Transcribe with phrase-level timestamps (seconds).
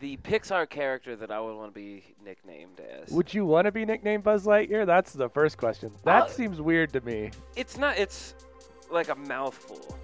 [0.00, 3.10] the Pixar character that I would want to be nicknamed as.
[3.10, 4.86] Would you want to be nicknamed Buzz Lightyear?
[4.86, 5.90] That's the first question.
[6.04, 7.30] That Uh, seems weird to me.
[7.56, 7.98] it's not.
[7.98, 8.34] It's
[8.90, 9.96] like a mouthful.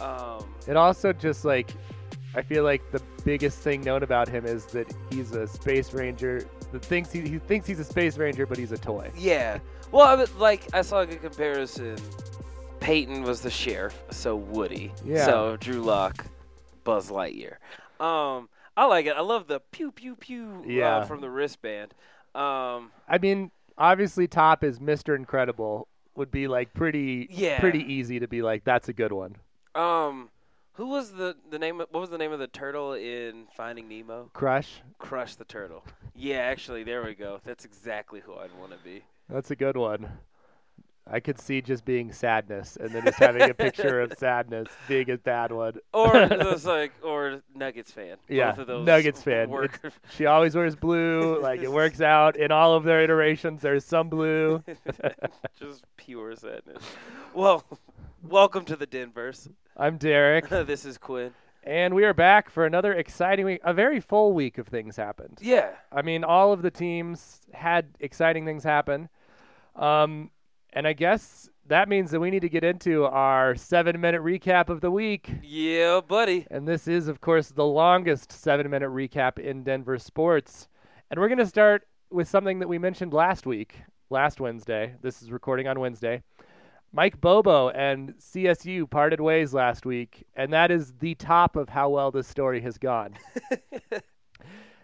[0.00, 1.70] Um, It also just like,
[2.34, 6.46] I feel like the biggest thing known about him is that he's a space ranger
[6.72, 9.10] that thinks he, he thinks he's a space ranger, but he's a toy.
[9.16, 9.58] yeah.
[9.92, 11.96] Well, I would, like I saw a good comparison.
[12.78, 14.92] Peyton was the sheriff, so Woody.
[15.04, 15.26] Yeah.
[15.26, 16.24] So Drew Lock,
[16.84, 17.56] Buzz Lightyear.
[18.00, 18.48] Um,
[18.80, 19.14] I like it.
[19.14, 20.96] I love the pew pew pew Yeah.
[20.98, 21.92] uh, from the wristband.
[22.34, 25.14] Um, I mean, obviously, top is Mr.
[25.14, 25.86] Incredible.
[26.14, 27.60] Would be like pretty, Yeah.
[27.60, 29.36] pretty easy to be like that's a good one.
[29.74, 30.30] um,
[30.74, 31.80] who was the the name?
[31.82, 34.30] Of, what was the name of the turtle in Finding Nemo?
[34.32, 35.84] Crush, Crush the turtle.
[36.14, 37.40] Yeah, actually, there we go.
[37.44, 39.04] That's exactly who I'd want to be.
[39.28, 40.08] that's a good one.
[41.12, 45.10] I could see just being sadness, and then just having a picture of sadness being
[45.10, 45.74] a bad one.
[45.92, 46.26] Or
[46.64, 48.16] like, or Nuggets fan.
[48.28, 49.68] Yeah, Both of those Nuggets fan.
[50.16, 51.40] She always wears blue.
[51.40, 53.60] Like it works out in all of their iterations.
[53.60, 54.62] There's some blue.
[55.58, 56.82] just pure sadness.
[57.34, 57.64] Well,
[58.22, 59.48] welcome to the Denverse.
[59.76, 61.32] I'm Derek, this is Quinn.
[61.64, 63.60] and we are back for another exciting week.
[63.64, 65.38] A very full week of things happened.
[65.40, 65.70] Yeah.
[65.90, 69.08] I mean, all of the teams had exciting things happen.
[69.76, 70.30] Um,
[70.72, 74.68] and I guess that means that we need to get into our seven minute recap
[74.68, 75.30] of the week.
[75.42, 76.46] Yeah, buddy.
[76.50, 80.68] And this is, of course, the longest seven minute recap in Denver sports.
[81.10, 84.94] And we're going to start with something that we mentioned last week, last Wednesday.
[85.00, 86.22] This is recording on Wednesday.
[86.92, 91.88] Mike Bobo and CSU parted ways last week, and that is the top of how
[91.88, 93.14] well this story has gone.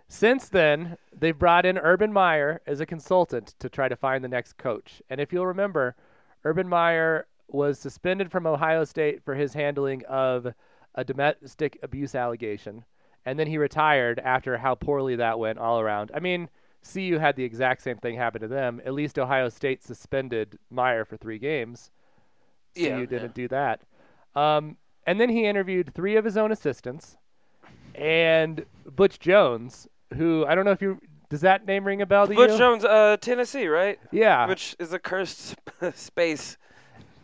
[0.09, 4.29] Since then, they've brought in Urban Meyer as a consultant to try to find the
[4.29, 5.03] next coach.
[5.11, 5.97] And if you'll remember,
[6.45, 10.55] Urban Meyer was suspended from Ohio State for his handling of
[10.95, 12.85] a domestic abuse allegation.
[13.25, 16.13] And then he retired after how poorly that went all around.
[16.15, 16.49] I mean,
[16.93, 18.81] CU had the exact same thing happen to them.
[18.87, 21.91] At least Ohio State suspended Meyer for three games.
[22.77, 23.83] Yeah, CU didn't do that.
[24.37, 27.17] Um, and then he interviewed three of his own assistants
[27.97, 32.27] and Butch Jones, who I don't know if you does that name ring a bell
[32.27, 32.59] to Butch you?
[32.59, 33.99] Jones, uh, Tennessee, right?
[34.13, 34.47] Yeah.
[34.47, 35.57] Which is a cursed
[35.95, 36.57] space.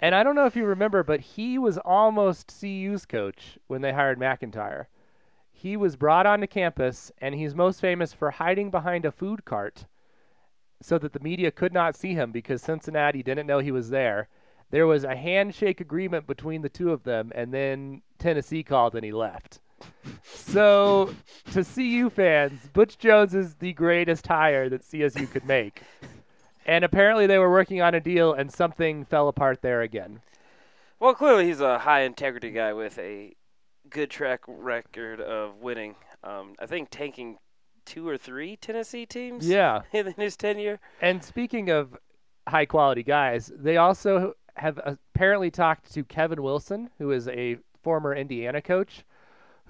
[0.00, 3.92] And I don't know if you remember, but he was almost CU's coach when they
[3.92, 4.88] hired MacIntyre.
[5.52, 9.86] He was brought onto campus, and he's most famous for hiding behind a food cart
[10.82, 14.28] so that the media could not see him because Cincinnati didn't know he was there.
[14.70, 19.04] There was a handshake agreement between the two of them, and then Tennessee called and
[19.04, 19.60] he left.
[20.24, 21.14] So,
[21.52, 25.82] to CU fans, Butch Jones is the greatest hire that CSU could make.
[26.66, 30.20] And apparently, they were working on a deal, and something fell apart there again.
[31.00, 33.34] Well, clearly he's a high integrity guy with a
[33.90, 35.96] good track record of winning.
[36.22, 37.38] Um, I think tanking
[37.84, 39.82] two or three Tennessee teams Yeah.
[39.92, 40.78] in his tenure.
[41.00, 41.96] And speaking of
[42.48, 48.14] high quality guys, they also have apparently talked to Kevin Wilson, who is a former
[48.14, 49.04] Indiana coach,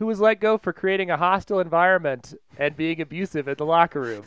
[0.03, 4.01] who was let go for creating a hostile environment and being abusive in the locker
[4.01, 4.25] room.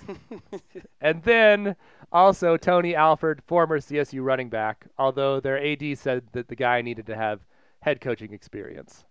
[1.01, 1.75] and then
[2.13, 7.05] also Tony Alford, former CSU running back, although their AD said that the guy needed
[7.07, 7.41] to have
[7.81, 9.03] head coaching experience.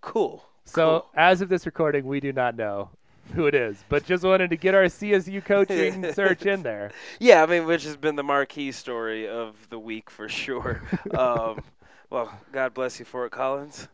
[0.00, 0.42] Cool.
[0.64, 1.10] So, Cool.
[1.14, 2.88] as of this recording, we do not know
[3.34, 6.90] who it is, but just wanted to get our CSU coaching search in there.
[7.20, 10.80] Yeah, I mean, which has been the marquee story of the week for sure.
[11.18, 11.62] um,
[12.08, 13.88] well, God bless you for it, Collins.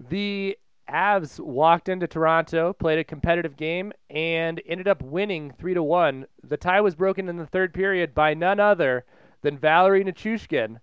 [0.00, 0.56] The
[0.88, 6.26] Avs walked into Toronto, played a competitive game, and ended up winning three to one.
[6.42, 9.04] The tie was broken in the third period by none other
[9.42, 10.80] than Valeri Nichushkin,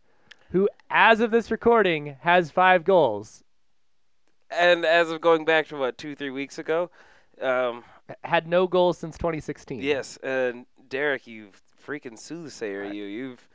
[0.51, 3.43] who, as of this recording, has five goals.
[4.51, 6.91] And as of going back to what two, three weeks ago,
[7.41, 7.83] um,
[8.23, 9.81] Had no goals since 2016.
[9.81, 11.49] yes, and Derek, you
[11.83, 13.47] freaking soothsayer, you, you've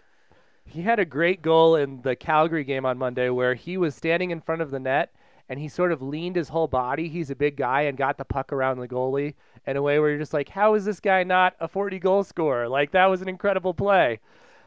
[0.65, 4.31] He had a great goal in the Calgary game on Monday where he was standing
[4.31, 5.13] in front of the net
[5.51, 7.09] and he sort of leaned his whole body.
[7.09, 9.35] He's a big guy and got the puck around the goalie
[9.67, 12.23] in a way where you're just like, how is this guy not a 40 goal
[12.23, 12.69] scorer?
[12.69, 14.21] Like, that was an incredible play.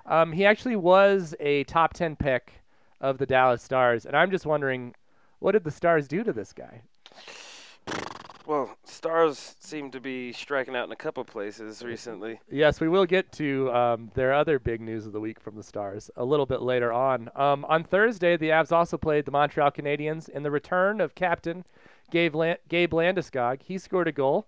[0.06, 2.52] Um, he actually was a top 10 pick
[3.00, 4.06] of the Dallas Stars.
[4.06, 4.94] And I'm just wondering,
[5.40, 6.82] what did the Stars do to this guy?
[8.46, 12.40] Well, stars seem to be striking out in a couple places recently.
[12.50, 15.64] Yes, we will get to um, their other big news of the week from the
[15.64, 17.30] Stars a little bit later on.
[17.36, 21.66] Um, on Thursday, the Avs also played the Montreal Canadiens in the return of captain
[22.12, 23.62] Gabe, Lan- Gabe Landeskog.
[23.62, 24.48] He scored a goal,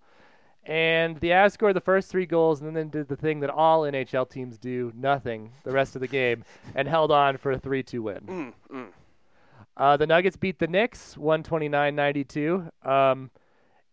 [0.66, 3.82] and the Avs scored the first three goals and then did the thing that all
[3.82, 6.44] NHL teams do nothing the rest of the game
[6.76, 8.20] and held on for a 3 2 win.
[8.22, 8.88] Mm, mm.
[9.78, 12.72] Uh, the Nuggets beat the Knicks 129 92.
[12.84, 13.30] Um,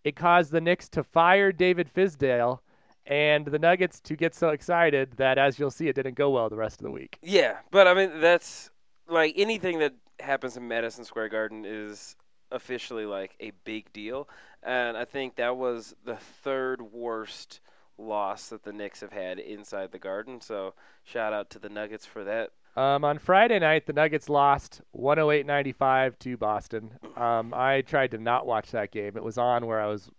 [0.05, 2.61] it caused the Knicks to fire David Fizdale
[3.07, 6.49] and the Nuggets to get so excited that, as you'll see, it didn't go well
[6.49, 7.19] the rest of the week.
[7.23, 8.71] Yeah, but I mean that's
[9.09, 12.17] like anything that happens in Madison Square Garden is
[12.51, 14.29] officially like a big deal,
[14.63, 17.61] and I think that was the third worst
[17.99, 20.41] loss that the Knicks have had inside the Garden.
[20.41, 22.51] So shout out to the Nuggets for that.
[22.75, 26.91] Um, on Friday night, the Nuggets lost 108-95 to Boston.
[27.17, 29.17] Um, I tried to not watch that game.
[29.17, 30.11] It was on where I was,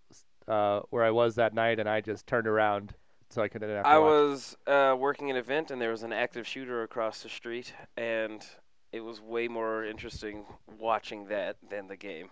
[0.48, 2.94] uh, where I was that night, and I just turned around
[3.34, 3.70] so I couldn't.
[3.70, 4.10] I watch.
[4.10, 8.46] was uh, working an event and there was an active shooter across the street, and
[8.92, 10.46] it was way more interesting
[10.80, 12.30] watching that than the game.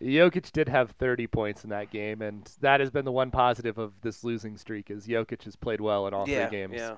[0.00, 3.78] Jokic did have 30 points in that game, and that has been the one positive
[3.78, 6.74] of this losing streak is Jokic has played well in all yeah, three games.
[6.76, 6.96] yeah.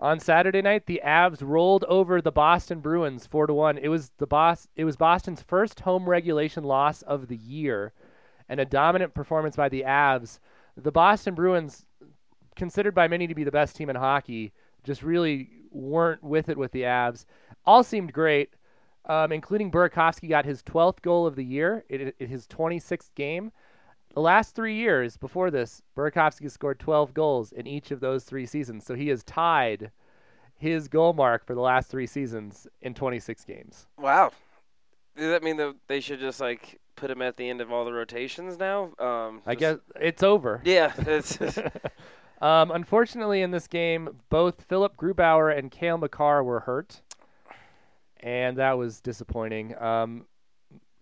[0.00, 3.78] On Saturday night, the Avs rolled over the Boston Bruins four to one.
[3.78, 7.92] It was the Bos- It was Boston's first home regulation loss of the year,
[8.48, 10.38] and a dominant performance by the Avs.
[10.76, 11.84] The Boston Bruins,
[12.54, 14.52] considered by many to be the best team in hockey,
[14.84, 17.24] just really weren't with it with the Avs.
[17.66, 18.54] All seemed great,
[19.06, 23.50] um, including Burakovsky got his 12th goal of the year in, in his 26th game.
[24.18, 28.46] The last three years before this, Burakovsky scored 12 goals in each of those three
[28.46, 28.84] seasons.
[28.84, 29.92] So he has tied
[30.56, 33.86] his goal mark for the last three seasons in 26 games.
[33.96, 34.32] Wow.
[35.16, 37.84] Does that mean that they should just like put him at the end of all
[37.84, 38.90] the rotations now?
[38.98, 40.62] Um, I guess it's over.
[40.64, 40.92] Yeah.
[40.98, 41.38] It's,
[42.42, 47.02] um, unfortunately, in this game, both Philip Grubauer and Cale Makar were hurt,
[48.18, 49.80] and that was disappointing.
[49.80, 50.26] Um,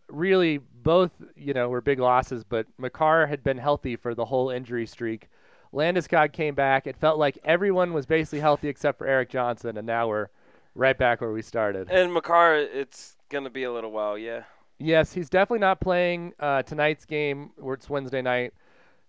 [0.08, 4.50] really, both you know were big losses, but Makar had been healthy for the whole
[4.50, 5.28] injury streak.
[5.72, 6.86] Landeskog came back.
[6.86, 10.28] It felt like everyone was basically healthy except for Erik Johnson, and now we're
[10.74, 11.88] right back where we started.
[11.90, 14.16] and Makar, it's gonna be a little while.
[14.16, 14.42] Yeah.
[14.78, 18.52] Yes, he's definitely not playing uh, tonight's game, where it's Wednesday night.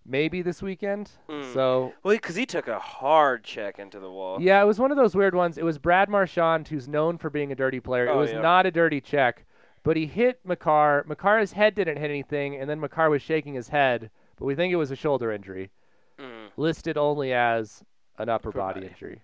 [0.10, 1.12] Maybe this weekend.
[1.30, 1.54] Mm.
[1.54, 4.42] So Well, because he took a hard check into the wall.
[4.42, 5.58] Yeah, it was one of those weird ones.
[5.58, 8.06] It was Brad Marchand, who's known for being a dirty player.
[8.06, 8.40] it Oh, was yeah.
[8.40, 9.44] not a dirty check,
[9.88, 11.06] but he hit Makar.
[11.08, 14.74] Makar's head didn't hit anything, and then Makar was shaking his head, but we think
[14.74, 15.72] it was a shoulder injury,
[16.20, 16.50] Mm.
[16.58, 17.86] listed only as
[18.18, 18.88] an upper, Upper body, body.
[18.88, 19.22] injury.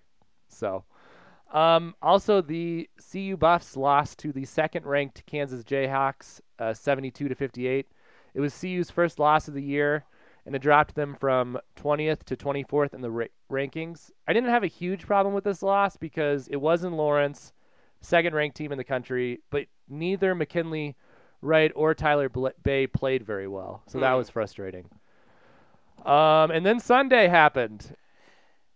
[0.48, 0.84] So,
[1.52, 7.86] um, also the CU Buffs lost to the second-ranked Kansas Jayhawks, uh, 72 to 58.
[8.32, 10.04] It was CU's first loss of the year,
[10.46, 14.10] and it dropped them from 20th to 24th in the ra- rankings.
[14.26, 17.52] I didn't have a huge problem with this loss because it was in Lawrence,
[18.04, 20.96] second-ranked team in the country, but neither McKinley
[21.42, 22.30] Wright or Tyler
[22.62, 24.16] Bey played very well, so that Hmm.
[24.18, 24.88] was frustrating.
[26.04, 27.96] Um, and then Sunday happened,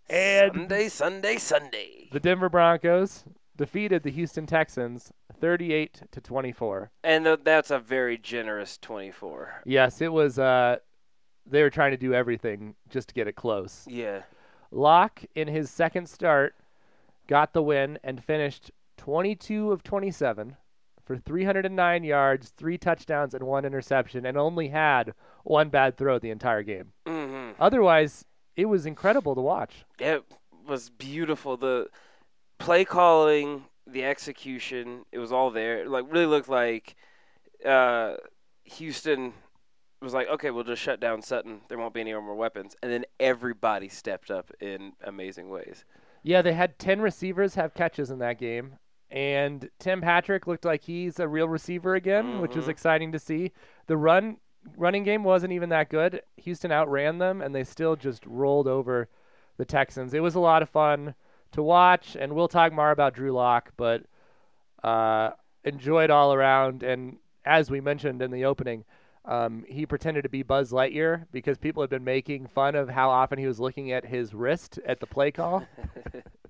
[0.09, 2.09] and Sunday, Sunday, Sunday.
[2.13, 3.25] the Denver Broncos
[3.57, 6.91] defeated the Houston Texans 38 to 24.
[7.05, 9.63] And th- that's a very generous 24.
[9.67, 10.39] Yes, it was.
[10.39, 10.77] Uh,
[11.45, 13.85] they were trying to do everything just to get it close.
[13.89, 14.23] Yeah.
[14.71, 16.55] Lock, in his second start,
[17.27, 20.57] got the win and finished 22 of 27
[21.05, 25.15] for 309 yards, three touchdowns, and one interception, and only had
[25.45, 26.93] one bad throw the entire game.
[27.07, 29.87] hmm Otherwise, it was incredible to watch.
[29.99, 30.23] It
[30.67, 31.57] was beautiful.
[31.57, 31.89] The
[32.59, 35.83] play calling, the execution, it was all there.
[35.83, 36.95] It, like really looked like
[37.65, 38.17] uh,
[38.65, 39.33] Houston
[40.03, 41.63] was like, okay, we'll just shut down Sutton.
[41.69, 42.77] There won't be any more weapons.
[42.83, 45.85] And then everybody stepped up in amazing ways.
[46.23, 48.79] Yeah, they had 10 receivers have catches in that game.
[49.11, 53.53] And Tim Patrick looked like he's a real receiver again, which was exciting to see.
[53.87, 54.37] The run
[54.77, 56.23] running game wasn't even that good.
[56.37, 59.09] Houston outran them and they still just rolled over
[59.57, 60.13] the Texans.
[60.13, 61.15] It was a lot of fun
[61.53, 64.03] to watch and we'll talk more about Drew Lock, but
[64.85, 65.31] uh
[65.65, 68.85] enjoyed all around and as we mentioned in the opening,
[69.25, 73.11] um, he pretended to be Buzz Lightyear because people had been making fun of how
[73.11, 75.67] often he was looking at his wrist at the play call.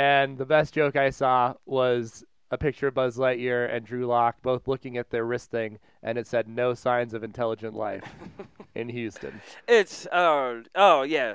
[0.00, 4.40] And the best joke I saw was a picture of Buzz Lightyear and Drew Lock
[4.40, 8.04] both looking at their wrist thing, and it said "No signs of intelligent life"
[8.74, 9.42] in Houston.
[9.68, 11.34] It's uh, oh yeah,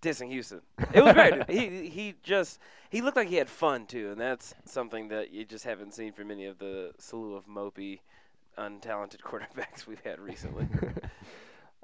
[0.00, 0.62] dissing Houston.
[0.94, 1.50] It was great.
[1.50, 5.44] he he just he looked like he had fun too, and that's something that you
[5.44, 8.00] just haven't seen from many of the slew of mopey,
[8.56, 10.66] untalented quarterbacks we've had recently.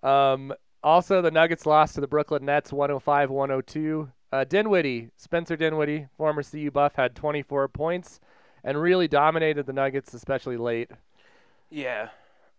[0.02, 0.52] Um,
[0.84, 4.12] also, the Nuggets lost to the Brooklyn Nets 105-102.
[4.32, 8.20] Uh, Dinwiddie, Spencer Dinwiddie, former CU Buff, had 24 points
[8.64, 10.90] and really dominated the Nuggets, especially late.
[11.70, 12.08] yeah,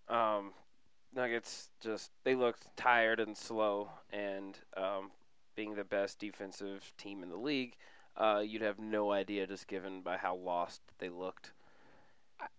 [0.09, 0.53] um,
[1.15, 5.12] Nuggets just they looked tired and slow, and um,
[5.55, 7.75] being the best defensive team in the league,
[8.17, 11.53] uh, you'd have no idea just given by how lost they looked.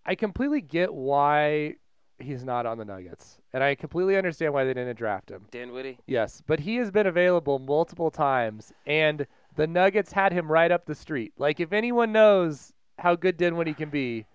[0.04, 1.76] I completely get why
[2.18, 5.46] he's not on the Nuggets, and I completely understand why they didn't draft him.
[5.50, 5.98] Dan Dinwiddie.
[6.06, 10.86] Yes, but he has been available multiple times, and the Nuggets had him right up
[10.86, 11.32] the street.
[11.38, 14.26] Like, if anyone knows how good Dan Dinwiddie can be,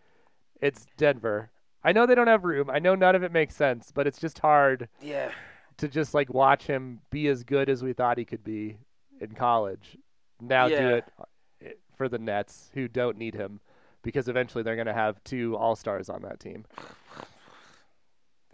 [0.62, 1.50] it's Denver.
[1.84, 2.70] I know they don't have room.
[2.70, 5.32] I know none of it makes sense, but it's just hard Yeah.
[5.78, 8.78] to just like watch him be as good as we thought he could be
[9.20, 9.98] in college.
[10.40, 13.60] Now do it uh, for the Nets, who don't need him,
[14.02, 16.66] because eventually they're going to have two All Stars on that team.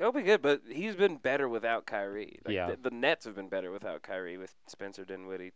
[0.10, 2.40] They'll be good, but he's been better without Kyrie.
[2.44, 2.72] Like, Yeah.
[2.72, 5.52] The, the Nets have been better without Kyrie with Spencer Dinwiddie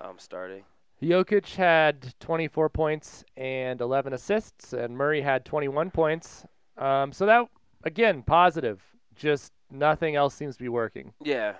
[0.00, 0.64] um, starting.
[1.02, 6.46] Jokic had 24 points and 11 assists, and Murray had 21 points.
[6.78, 7.46] Um, so that
[7.84, 8.82] again positive.
[9.16, 11.12] Just nothing else seems to be working.
[11.22, 11.56] Yeah.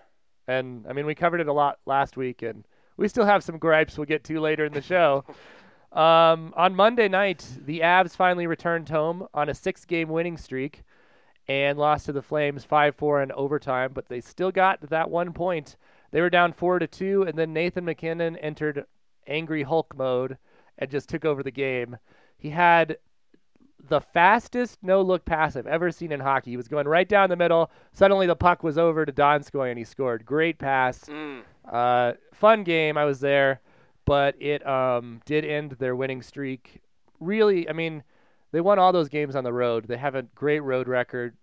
[0.48, 2.64] And I mean, we covered it a lot last week, and
[2.96, 5.26] we still have some gripes we'll get to later in the show.
[5.92, 10.84] um, on Monday night, the Avs finally returned home on a six-game winning streak
[11.48, 15.76] and lost to the Flames 5-4 in overtime, but they still got that one point.
[16.10, 18.86] They were down four to two, and then Nathan MacKinnon entered
[19.26, 20.38] angry Hulk mode
[20.78, 21.96] and just took over the game.
[22.38, 22.98] He had
[23.88, 26.52] the fastest no look pass I've ever seen in hockey.
[26.52, 27.70] He was going right down the middle.
[27.92, 30.24] Suddenly the puck was over to Donskoy and he scored.
[30.24, 31.04] Great pass.
[31.04, 31.42] Mm.
[31.70, 32.96] Uh, fun game.
[32.96, 33.60] I was there,
[34.04, 36.80] but it um, did end their winning streak.
[37.20, 38.02] Really, I mean,
[38.54, 39.88] they won all those games on the road.
[39.88, 41.36] They have a great road record.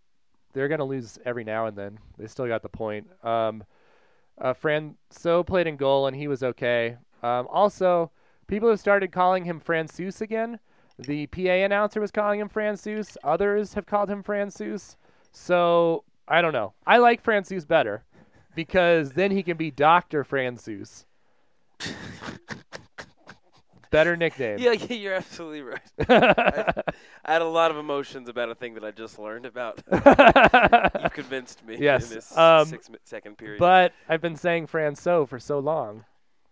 [0.54, 2.00] They're going to lose every now and then.
[2.18, 3.06] They still got the point.
[3.22, 3.66] Um,
[4.38, 6.96] uh, played in goal and he was okay.
[7.22, 8.12] Um, also,
[8.48, 10.58] people have started calling him Francouz again.
[11.00, 13.18] The PA announcer was calling him Francouz.
[13.26, 14.96] Others have called him Francouz.
[15.34, 16.72] So I don't know.
[16.88, 18.06] I like Francouz better
[18.56, 21.04] because then he can be Doctor Francouz.
[23.92, 24.58] Better nickname.
[24.60, 25.80] Yeah, yeah, you're absolutely right.
[26.10, 26.82] I,
[27.26, 29.82] I had a lot of emotions about a thing that I just learned about.
[29.92, 33.60] You've convinced me Yes, in this um, six mi- second period.
[33.60, 36.06] but I've been saying Franco for so long,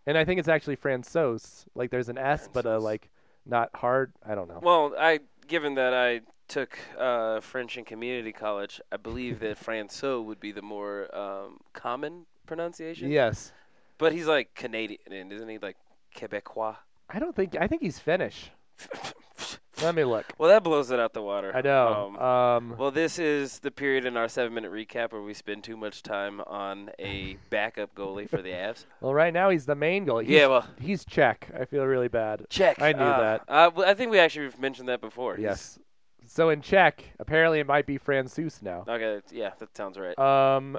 [0.05, 1.39] and I think it's actually Francois.
[1.75, 3.10] Like there's an S, but a like
[3.46, 4.13] not hard.
[4.27, 4.60] I don't know.
[4.62, 10.19] well, I given that I took uh, French in community college, I believe that Francois
[10.19, 13.10] would be the more um, common pronunciation.
[13.12, 13.51] Yes.
[13.98, 15.58] But he's like Canadian, isn't he?
[15.58, 15.77] Like
[16.15, 16.75] Quebecois.
[17.10, 17.56] I don't think.
[17.60, 18.51] I think he's Finnish.
[19.82, 20.25] Let me look.
[20.38, 21.56] well, that blows it out the water.
[21.56, 22.12] I know.
[22.18, 25.78] Um, Um, Well, this is the period in our seven-minute recap where we spend too
[25.78, 28.86] much time on a backup goalie for the Avs.
[29.01, 30.24] well, right now he's the main goalie.
[30.25, 31.50] He's, yeah, well, he's Czech.
[31.58, 32.46] I feel really bad.
[32.50, 32.82] check.
[32.82, 33.42] I knew Uh, that.
[33.48, 35.38] Uh, well, I think we actually mentioned that before.
[35.38, 35.80] He's- Yes.
[36.28, 38.84] So in Czech, apparently it might be Francouz now.
[38.88, 39.22] Okay.
[39.32, 40.20] Yeah, that sounds right.
[40.20, 40.78] Um,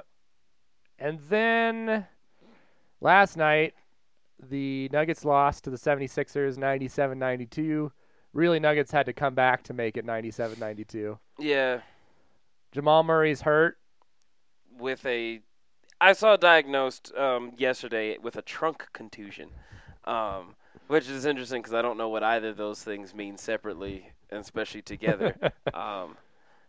[0.98, 2.06] and then
[3.00, 3.72] last night,
[4.48, 7.92] the Nuggets lost to the 76ers 97 92.
[8.32, 11.18] Really, Nuggets had to come back to make it 97 92.
[11.38, 11.80] yeah,
[12.72, 13.78] Jamal Murray's hurt.
[14.78, 15.40] with a,
[16.00, 19.50] I saw diagnosed um, yesterday with a trunk contusion,
[20.04, 20.54] um,
[20.86, 24.40] which is interesting because I don't know what either of those things mean separately and
[24.40, 25.36] especially together.
[25.74, 26.16] um,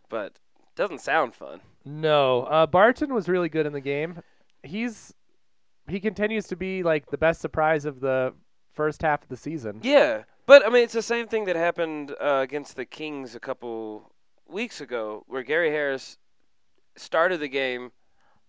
[0.08, 0.34] but
[0.74, 1.60] doesn't sound fun.
[1.84, 4.22] No, uh, Barton was really good in the game.
[4.62, 5.14] He's
[5.88, 8.34] he continues to be like the best surprise of the
[8.72, 9.80] first half of the season.
[9.82, 13.40] Yeah, but I mean, it's the same thing that happened uh, against the Kings a
[13.40, 14.12] couple
[14.46, 16.18] weeks ago, where Gary Harris
[16.96, 17.92] started the game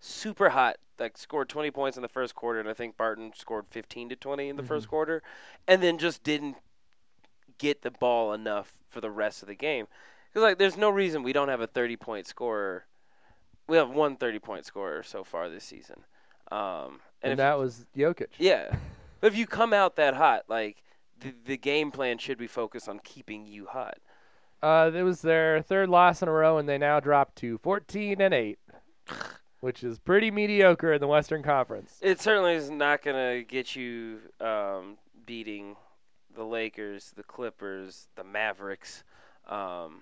[0.00, 3.66] super hot, like scored 20 points in the first quarter, and I think Barton scored
[3.70, 5.22] 15 to 20 in the first quarter,
[5.66, 6.56] and then just didn't
[7.58, 9.86] get the ball enough for the rest of the game.
[10.28, 12.86] Because like, there's no reason we don't have a 30 point scorer.
[13.66, 16.04] We have one 30 point scorer so far this season.
[16.50, 18.28] Um, and and if that was Jokic.
[18.38, 18.76] yeah.
[19.20, 20.82] But if you come out that hot, like
[21.20, 23.96] the the game plan should be focused on keeping you hot.
[24.62, 28.20] Uh, it was their third loss in a row, and they now dropped to 14
[28.20, 28.58] and 8,
[29.60, 31.98] which is pretty mediocre in the Western Conference.
[32.00, 34.96] It certainly is not going to get you um,
[35.26, 35.76] beating
[36.34, 39.04] the Lakers, the Clippers, the Mavericks,
[39.48, 40.00] um,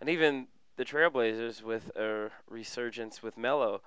[0.00, 3.82] and even the Trailblazers with a resurgence with Melo.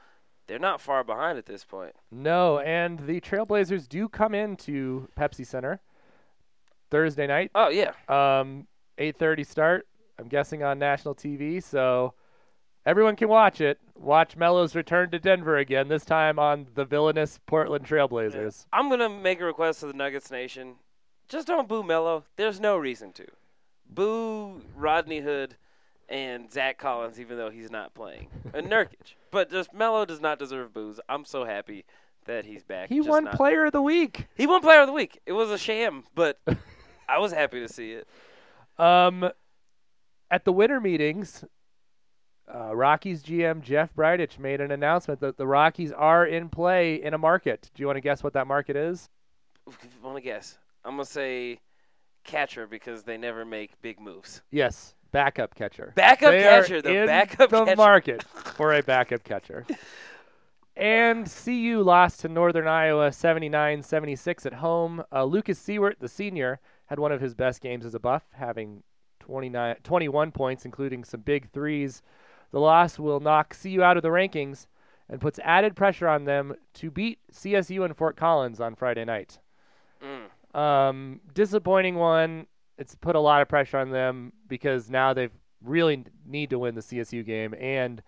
[0.51, 1.96] They're not far behind at this point.
[2.12, 5.79] No, and the Trailblazers do come into Pepsi Center
[6.89, 7.51] Thursday night.
[7.55, 8.67] Oh yeah, Um,
[8.98, 9.88] 8:30 start.
[10.20, 12.15] I'm guessing on national TV, so
[12.86, 13.79] everyone can watch it.
[13.96, 15.88] Watch Melo's return to Denver again.
[15.88, 18.65] This time on the villainous Portland Trailblazers.
[18.74, 20.75] I'm gonna make a request to the Nuggets Nation.
[21.29, 22.25] Just don't boo Melo.
[22.36, 23.25] There's no reason to.
[23.89, 25.55] Boo Rodney Hood
[26.12, 29.15] and Zach Collins, even though he's not playing, and Nurkic.
[29.32, 31.00] But just Melo does not deserve booze.
[31.08, 31.86] I'm so happy
[32.25, 32.89] that he's back.
[32.89, 34.27] He Just won not- Player of the Week.
[34.36, 35.20] He won Player of the Week.
[35.25, 36.38] It was a sham, but
[37.08, 38.08] I was happy to see it.
[38.77, 39.30] Um,
[40.32, 41.44] at the winter meetings,
[42.51, 47.13] uh, Rockies GM Jeff Bridich made an announcement that the Rockies are in play in
[47.13, 47.70] a market.
[47.75, 49.08] Do you want to guess what that market is?
[50.01, 50.58] Want to guess?
[50.84, 51.60] I'm gonna say
[52.24, 54.42] catcher because they never make big moves.
[54.51, 55.94] Yes, backup catcher.
[55.96, 57.75] Backup They catcher, the backup the catcher.
[57.75, 59.66] market for a backup catcher.
[60.75, 65.04] And CU lost to Northern Iowa 79-76 at home.
[65.12, 68.84] Uh, Lucas Siewert, the senior, had one of his best games as a buff, having
[69.20, 72.01] 29, 21 points, including some big threes.
[72.51, 74.68] The loss will knock CU out of the rankings
[75.10, 79.40] and puts added pressure on them to beat CSU and Fort Collins on Friday night.
[80.53, 82.48] Um, disappointing one.
[82.77, 85.29] It's put a lot of pressure on them because now they
[85.63, 88.01] really need to win the CSU game, and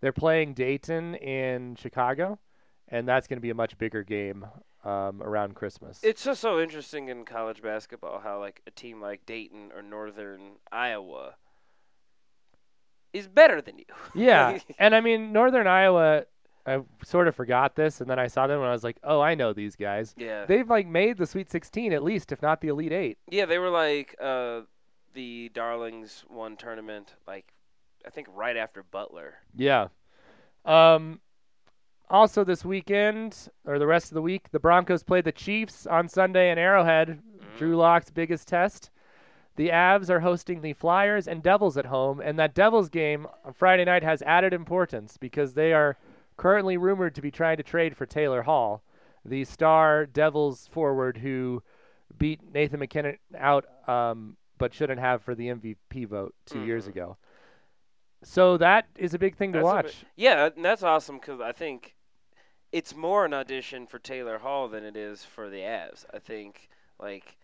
[0.00, 2.38] they're playing Dayton in Chicago,
[2.88, 4.46] and that's going to be a much bigger game
[4.84, 6.00] um, around Christmas.
[6.02, 10.52] It's just so interesting in college basketball how like a team like Dayton or Northern
[10.70, 11.34] Iowa
[13.12, 13.84] is better than you.
[14.14, 16.24] yeah, and I mean Northern Iowa.
[16.66, 19.20] I sort of forgot this, and then I saw them and I was like, "Oh,
[19.20, 20.14] I know these guys.
[20.16, 20.44] yeah.
[20.46, 23.18] They've like made the Sweet 16 at least, if not the Elite Eight.
[23.30, 24.60] Yeah, they were like uh,
[25.14, 27.52] the Darlings won tournament like
[28.06, 29.34] I think right after Butler.
[29.56, 29.88] Yeah.
[30.64, 31.20] Um,
[32.08, 36.08] also this weekend or the rest of the week, the Broncos play the Chiefs on
[36.08, 37.20] Sunday in Arrowhead.
[37.58, 38.90] Drew Lock's biggest test.
[39.56, 43.52] The Avs are hosting the Flyers and Devils at home, and that Devils game on
[43.52, 45.98] Friday night has added importance because they are
[46.42, 48.82] currently rumored to be trying to trade for Taylor Hall,
[49.24, 51.62] the star Devils forward who
[52.18, 56.88] beat Nathan MacKinnon out, um, but shouldn't have for the MVP vote 2 years Mhm.
[56.88, 57.16] ago.
[58.24, 60.04] So that is a big thing to That's watch.
[60.16, 61.94] Yeah, and that's awesome because I think
[62.72, 66.04] it's more an audition for Taylor Hall than it is for the Avs.
[66.12, 66.68] I think
[66.98, 67.36] like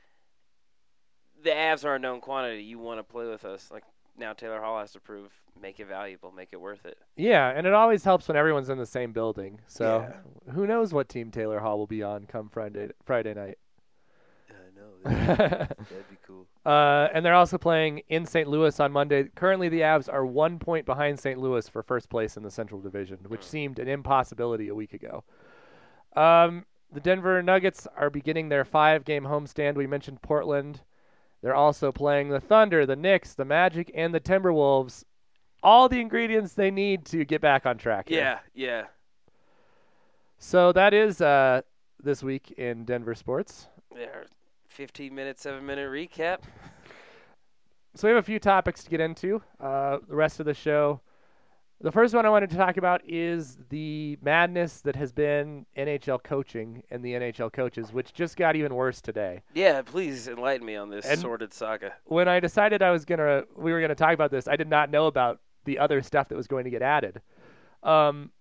[1.41, 2.65] the Avs are a known quantity.
[2.65, 3.71] You want to play with us.
[3.71, 3.85] Like
[4.19, 6.99] now, Taylor Hall has to prove, make it valuable, make it worth it.
[7.17, 9.61] Yeah, and it always helps when everyone's in the same building.
[9.67, 10.07] So
[10.47, 10.53] Yeah.
[10.53, 13.59] who knows what team Taylor Hall will be on come Friday Friday night.
[14.51, 16.47] I know uh, that'd be cool.
[16.65, 18.49] and they're also playing in St.
[18.49, 19.29] Louis on Monday.
[19.35, 21.39] Currently, the Avs are one point behind St.
[21.39, 23.49] Louis for first place in the Central Division, which Hmm.
[23.51, 25.25] seemed an impossibility a week ago.
[26.17, 29.75] Um, the Denver Nuggets are beginning their five-game homestand.
[29.75, 30.81] We mentioned Portland.
[31.43, 35.05] They're also playing the Thunder, the Knicks, the Magic, and the Timberwolves.
[35.63, 38.09] All the ingredients they need to get back on track.
[38.09, 38.21] here.
[38.21, 38.85] Yeah, yeah.
[40.39, 41.63] So that is uh,
[42.03, 43.67] this week in Denver sports.
[43.97, 44.07] Yeah,
[44.69, 46.39] fifteen minute, seven minute recap.
[47.95, 49.43] So we have a few topics to get into.
[49.59, 51.01] Uh, the rest of the show.
[51.81, 56.21] The first one I wanted to talk about is the madness that has been NHL
[56.25, 59.43] coaching and the NHL coaches, which just got even worse today.
[59.55, 61.95] Yeah, please enlighten me on this And- sordid saga.
[62.05, 64.91] When I decided I was gonna, we were gonna talk about this, I did not
[64.91, 67.21] know about the other stuff that was going to get added.
[67.85, 68.33] Um,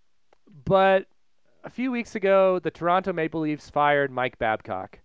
[0.65, 1.05] but
[1.63, 4.99] a few weeks ago, the Toronto Maple Leafs fired Mike Babcock.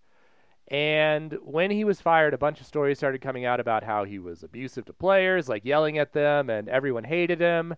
[0.69, 4.17] And when he was fired, a bunch of stories started coming out about how he
[4.17, 7.75] was abusive to players, like yelling at them, and everyone hated him.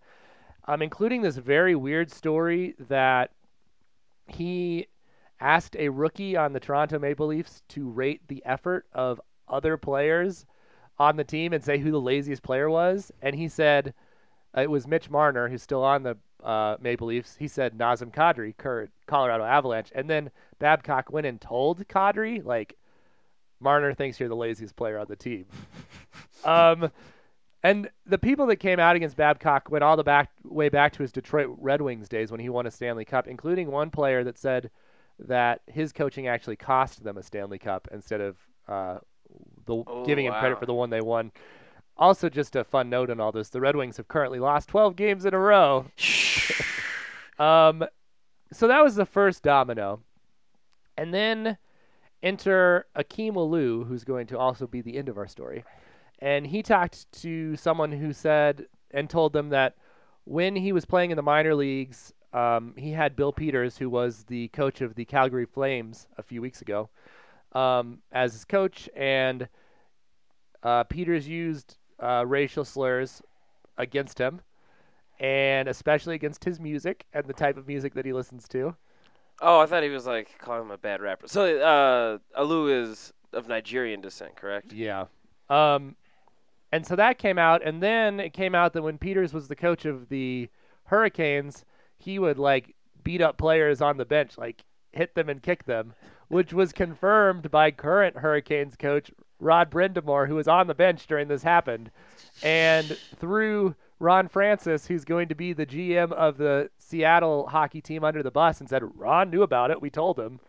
[0.67, 3.31] Um, including this very weird story that
[4.27, 4.87] he
[5.39, 10.45] asked a rookie on the Toronto Maple Leafs to rate the effort of other players
[10.97, 13.11] on the team and say who the laziest player was.
[13.21, 13.93] And he said
[14.57, 17.35] uh, it was Mitch Marner, who's still on the uh, Maple Leafs.
[17.37, 19.91] He said Nazem Kadri, current Colorado Avalanche.
[19.93, 22.77] And then Babcock went and told Kadri, like,
[23.59, 25.45] Marner thinks you're the laziest player on the team.
[26.43, 26.91] um,
[27.65, 31.01] and the people that came out against Babcock went all the back way back to
[31.01, 34.37] his Detroit Red Wings days when he won a Stanley Cup, including one player that
[34.37, 34.69] said
[35.17, 38.99] that his coaching actually cost them a Stanley Cup instead of uh,
[39.65, 41.31] the Oh, giving him credit for the one they won.
[41.97, 44.95] Also, just a fun note on all this: the Red Wings have currently lost 12
[44.95, 45.87] games in a row.
[47.37, 47.83] Um,
[48.53, 49.99] so that was the first domino,
[50.95, 51.57] and then
[52.23, 55.65] enter Akim Aliu, who's going to also be the end of our story.
[56.19, 59.75] And he talked to someone who said and told them that
[60.23, 64.23] when he was playing in the minor leagues, um, he had Bill Peters, who was
[64.25, 66.89] the coach of the Calgary Flames a few weeks ago,
[67.53, 69.47] um, as his coach, and
[70.63, 73.21] uh, Peters used uh, racial slurs
[73.77, 74.41] against him,
[75.19, 78.75] and especially against his music and the type of music that he listens to.
[79.41, 81.27] Oh, I thought he was like calling him a bad rapper.
[81.27, 84.73] So, uh, Aliu is of Nigerian descent, correct?
[84.73, 85.05] Yeah.
[85.49, 85.95] Um,
[86.71, 89.55] and so that came out, and then it came out that when Peters was the
[89.55, 90.49] coach of the
[90.85, 91.65] Hurricanes,
[91.97, 95.93] he would like beat up players on the bench, like hit them and kick them,
[96.27, 101.27] which was confirmed by current Hurricanes coach Rod Brind'Amour, who was on the bench during
[101.27, 101.91] this happened.
[102.41, 108.03] And through Ron Francis, who's going to be the GM of the Seattle hockey team,
[108.03, 109.81] under the bus and said Ron knew about it.
[109.81, 110.39] We told him.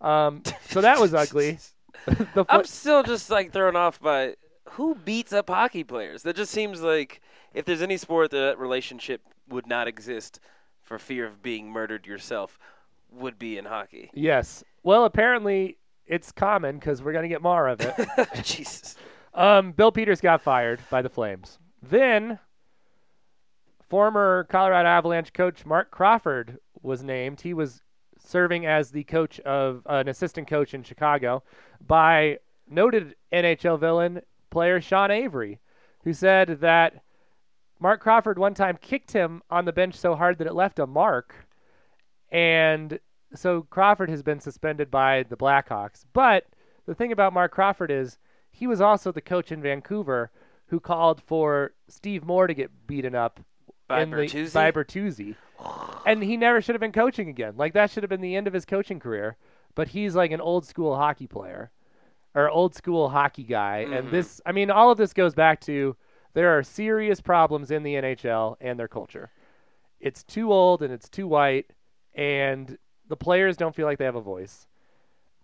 [0.00, 1.58] Um, so that was ugly.
[2.06, 4.34] the I'm still just like thrown off by
[4.74, 6.22] who beats up hockey players.
[6.22, 7.20] That just seems like
[7.52, 10.40] if there's any sport that, that relationship would not exist
[10.82, 12.58] for fear of being murdered yourself,
[13.10, 14.10] would be in hockey.
[14.14, 14.64] yes.
[14.82, 17.94] Well, apparently it's common because we're going to get more of it.
[18.42, 18.96] Jesus.
[19.32, 21.58] Um, Bill Peters got fired by the Flames.
[21.82, 22.38] Then,
[23.88, 27.40] former Colorado Avalanche coach Marc Crawford was named.
[27.40, 27.82] He was
[28.18, 31.42] serving as the coach of an assistant coach in Chicago
[31.86, 34.20] by noted NHL villain
[34.54, 35.58] player Sean Avery,
[36.04, 37.02] who said that
[37.80, 40.86] Marc Crawford one time kicked him on the bench so hard that it left a
[40.86, 41.34] mark.
[42.30, 42.98] And
[43.34, 46.04] so Crawford has been suspended by the Blackhawks.
[46.12, 46.46] But
[46.86, 48.16] the thing about Marc Crawford is
[48.52, 50.30] he was also the coach in Vancouver
[50.66, 53.40] who called for Steve Moore to get beaten up
[53.88, 54.54] By Bertuzzi?
[54.54, 55.34] by Bertuzzi.
[56.06, 57.54] and he never should have been coaching again.
[57.56, 59.36] Like that should have been the end of his coaching career.
[59.74, 61.72] But he's like an old school hockey player
[62.34, 63.86] or old school hockey guy.
[63.90, 64.10] And Mhm.
[64.10, 65.96] this, I mean, all of this goes back to
[66.34, 69.30] there are serious problems in the NHL and their culture.
[70.00, 71.72] It's too old and it's too white,
[72.14, 72.76] and
[73.08, 74.66] the players don't feel like they have a voice.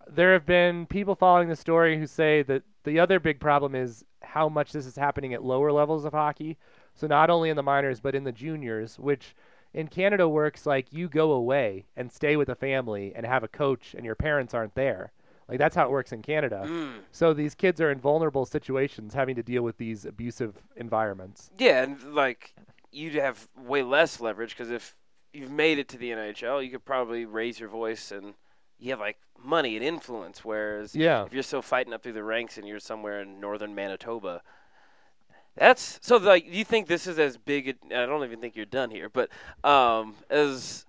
[0.07, 4.03] There have been people following the story who say that the other big problem is
[4.21, 6.57] how much this is happening at lower levels of hockey.
[6.93, 9.35] So not only in the minors but in the juniors, which
[9.73, 13.47] in Canada works like you go away and stay with a family and have a
[13.47, 15.11] coach and your parents aren't there.
[15.51, 16.63] Like that's how it works in Canada.
[16.65, 16.99] Mm.
[17.11, 21.51] So these kids are in vulnerable situations having to deal with these abusive environments.
[21.57, 22.55] Yeah, and like
[22.91, 24.95] you'd have way less leverage because if
[25.33, 28.33] you've made it to the NHL, you could probably raise your voice and
[28.79, 30.45] you have like money and influence.
[30.45, 31.25] Whereas Yeah.
[31.25, 34.41] if you're still fighting up through the ranks and you're somewhere in northern Manitoba,
[35.57, 36.15] that's so.
[36.15, 37.67] Like, do you think this is as big?
[37.91, 39.29] A, I don't even think you're done here, but
[39.65, 40.85] um, as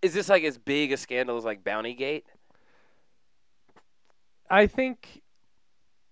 [0.00, 2.24] is this like as big a scandal as like Bounty Gate?
[4.50, 5.22] I think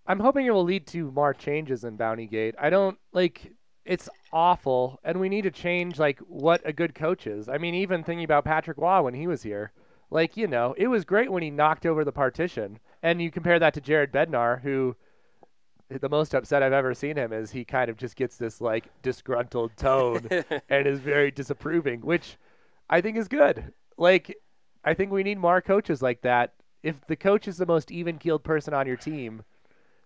[0.06, 2.54] I'm hoping it will lead to more changes in Bounty Gate.
[2.60, 3.52] I don't like
[3.84, 7.48] it's awful and we need to change like what a good coach is.
[7.48, 9.72] I mean even thinking about Patrick Roy when he was here.
[10.10, 12.78] Like, you know, it was great when he knocked over the partition.
[13.02, 14.96] And you compare that to Jared Bednar who
[15.88, 18.84] the most upset I've ever seen him is he kind of just gets this like
[19.02, 20.28] disgruntled tone
[20.68, 22.36] and is very disapproving, which
[22.90, 23.72] I think is good.
[23.96, 24.36] Like,
[24.84, 26.54] I think we need more coaches like that.
[26.86, 29.42] If the coach is the most even keeled person on your team,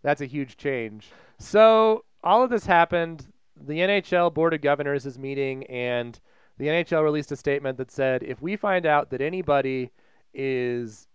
[0.02, 1.10] that's a huge change.
[1.38, 3.26] So, all of this happened.
[3.56, 6.18] The NHL Board of Governors is meeting, and
[6.56, 9.90] the NHL released a statement that said if we find out that anybody
[10.32, 11.06] is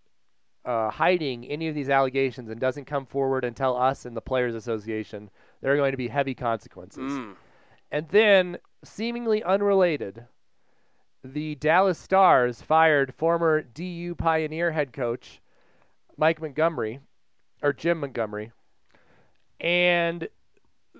[0.66, 4.22] uh, hiding any of these allegations and doesn't come forward and tell us and the
[4.22, 7.12] Players Association, there are going to be heavy consequences.
[7.12, 7.36] Mm.
[7.92, 10.26] And then, seemingly unrelated,
[11.24, 15.42] the Dallas Stars fired former DU Pioneer head coach
[16.18, 17.00] Mike Montgomery,
[17.62, 18.52] or Jim Montgomery.
[19.60, 20.28] And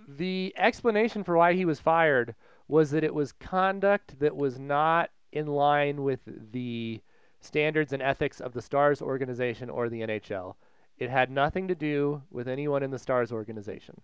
[0.08, 2.36] the explanation for why he was fired
[2.68, 6.20] was that it was conduct that was not in line with
[6.52, 7.02] the
[7.42, 10.56] standards and ethics of the Stars organization or the NHL.
[10.98, 14.02] It had nothing to do with anyone in the Stars organization.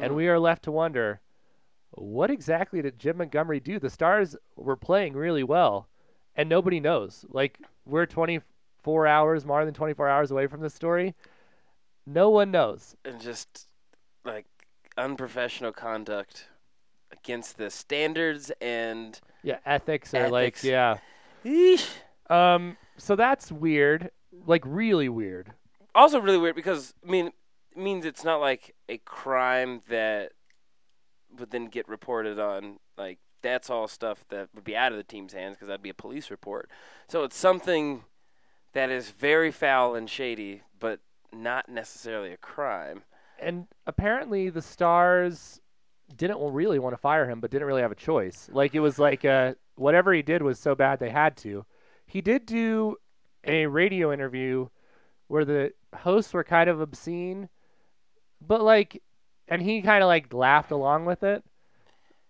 [0.00, 0.16] And Hmm.
[0.16, 1.20] we are left to wonder
[1.90, 3.78] what exactly did Jim Montgomery do?
[3.78, 5.88] The Stars were playing really well,
[6.36, 7.24] and nobody knows.
[7.30, 8.06] Like, we're
[8.88, 11.14] 24 hours, more than 24 hours away from this story.
[12.06, 12.96] No one knows.
[13.04, 13.66] and just
[14.24, 14.46] like
[14.96, 16.48] unprofessional conduct
[17.12, 20.98] against the standards and Yeah, ethics are like, yeah.
[21.44, 21.86] Eesh.
[22.30, 24.10] Um, so that's weird.
[24.46, 25.52] Like, really weird.
[25.94, 30.32] also really weird because I mean it means it's not like a crime that
[31.38, 35.04] would then get reported on like that's all stuff that would be out of the
[35.04, 36.70] team's hands because that'd be a police report.
[37.08, 38.04] So it's something
[38.72, 41.00] that is very foul and shady, but
[41.32, 43.02] not necessarily a crime.
[43.40, 45.60] And apparently the Stars
[46.16, 48.48] didn't really want to fire him, but didn't really have a choice.
[48.52, 51.64] Like it was like uh, whatever he did was so bad they had to.
[52.06, 52.96] He did do
[53.44, 54.68] a radio interview
[55.28, 57.48] where the hosts were kind of obscene,
[58.40, 59.02] but like,
[59.46, 61.44] and he kind of like laughed along with it.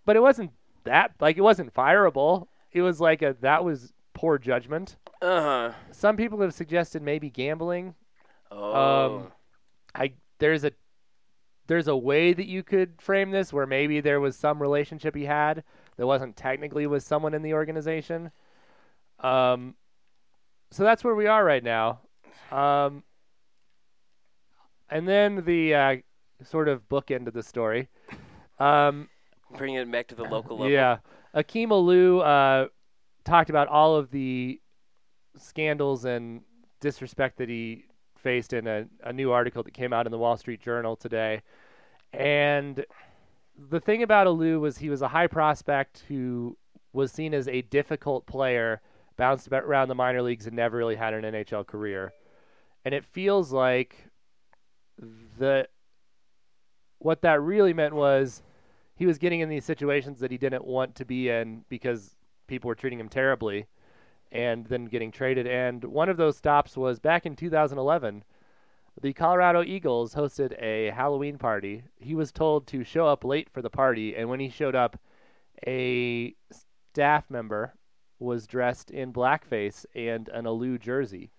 [0.04, 0.52] But it wasn't
[0.84, 2.48] that like it wasn't fireable.
[2.72, 4.96] It was like a that was poor judgment.
[5.22, 5.72] Uh huh.
[5.92, 7.94] Some people have suggested maybe gambling
[8.50, 9.30] Oh.
[9.94, 10.72] I there's a
[11.66, 15.24] there's a way that you could frame this where maybe there was some relationship he
[15.24, 15.64] had
[15.96, 18.30] that wasn't technically with someone in the organization.
[19.20, 19.74] Um,
[20.70, 22.00] so that's where we are right now.
[22.50, 23.02] Um,
[24.88, 25.96] and then the uh,
[26.42, 27.88] sort of bookend of the story.
[28.58, 29.10] Um,
[29.58, 30.70] Bringing it back to the local level.
[30.70, 30.98] Yeah.
[31.34, 32.68] Akim Aliu uh,
[33.28, 34.60] talked about all of the
[35.36, 36.40] scandals and
[36.80, 37.84] disrespect that he
[38.16, 41.42] faced in a, a new article that came out in the Wall Street Journal today.
[42.12, 42.84] And
[43.70, 46.56] the thing about Aliu was he was a high prospect who
[46.92, 48.80] was seen as a difficult player,
[49.16, 52.12] bounced around the minor leagues and never really had an NHL career.
[52.84, 54.08] And it feels like
[55.38, 55.68] the
[56.98, 58.42] what that really meant was
[58.96, 62.16] he was getting in these situations that he didn't want to be in because
[62.48, 63.66] people were treating him terribly
[64.32, 65.46] and then getting traded.
[65.46, 68.24] And one of those stops was back in 2011.
[69.00, 71.84] The Colorado Eagles hosted a Halloween party.
[72.00, 74.98] He was told to show up late for the party, and when he showed up,
[75.66, 77.74] a staff member
[78.18, 81.30] was dressed in blackface and an Aliu jersey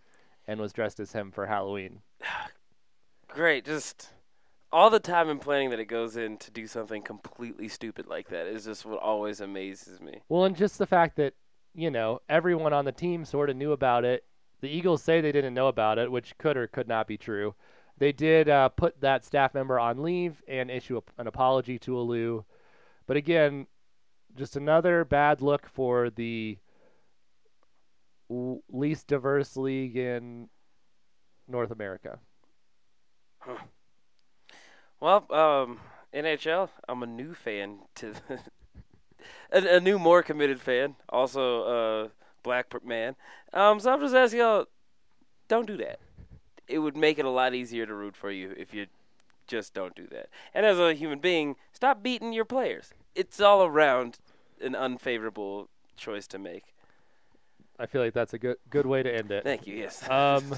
[0.47, 1.99] and was dressed as him for Halloween.
[3.27, 3.65] Great.
[3.65, 4.09] Just
[4.71, 8.29] all the time and planning that it goes in to do something completely stupid like
[8.29, 10.21] that is just what always amazes me.
[10.29, 11.33] Well, and just the fact that,
[11.73, 14.25] you know, everyone on the team sort of knew about it.
[14.61, 17.55] The Eagles say they didn't know about it, which could or could not be true.
[17.97, 21.91] They did uh, put that staff member on leave and issue a, an apology to
[21.91, 22.43] Aliu.
[23.07, 23.67] But again,
[24.35, 26.57] just another bad look for the
[28.29, 30.49] least diverse league in
[31.47, 32.19] North America.
[33.39, 33.57] Huh.
[34.99, 35.79] Well, um,
[36.13, 38.13] NHL, I'm a new fan to
[39.51, 40.95] a, a, new, more committed fan.
[41.07, 42.07] Also, a uh,
[42.43, 43.15] black man.
[43.53, 44.65] Um, so I'm just asking y'all,
[45.47, 45.99] don't do that.
[46.67, 48.87] It would make it a lot easier to root for you if you
[49.47, 50.29] just don't do that.
[50.53, 52.93] And as a human being, stop beating your players.
[53.15, 54.19] It's all around
[54.61, 56.75] an unfavorable choice to make.
[57.79, 59.43] I feel like that's a good good way to end it.
[59.43, 59.75] Thank you.
[59.75, 60.07] Yes.
[60.09, 60.55] Um,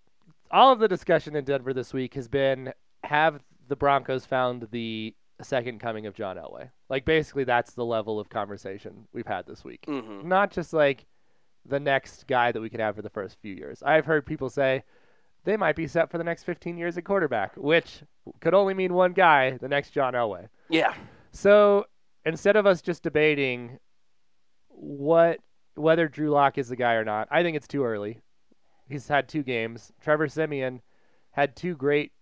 [0.50, 2.72] all of the discussion in Denver this week has been
[3.04, 6.70] have the Broncos found the second coming of John Elway.
[6.88, 9.84] Like basically that's the level of conversation we've had this week.
[9.86, 10.28] Mm-hmm.
[10.28, 11.06] Not just like
[11.66, 13.82] the next guy that we could have for the first few years.
[13.82, 14.82] I've heard people say
[15.44, 18.02] they might be set for the next 15 years at quarterback, which
[18.40, 20.48] could only mean one guy, the next John Elway.
[20.68, 20.94] Yeah.
[21.32, 21.86] So
[22.24, 23.78] instead of us just debating
[24.68, 25.38] what
[25.74, 28.20] whether Drew Lock is the guy or not, I think it's too early.
[28.88, 29.90] He's had two games.
[30.02, 30.82] Trevor Siemian
[31.30, 32.12] had two great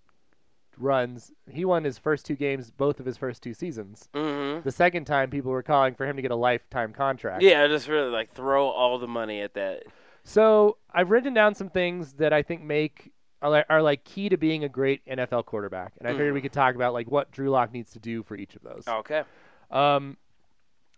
[0.80, 1.32] runs.
[1.48, 4.08] He won his first two games, both of his first two seasons.
[4.14, 4.62] Mm-hmm.
[4.62, 7.42] The second time, people were calling for him to get a lifetime contract.
[7.42, 9.84] Yeah, just really like throw all the money at that.
[10.24, 13.12] So I've written down some things that I think make
[13.42, 16.34] are, are like key to being a great NFL quarterback, and I figured Mm.
[16.34, 18.84] we could talk about like what Drew Lock needs to do for each of those.
[18.86, 19.22] Okay.
[19.70, 20.16] Um,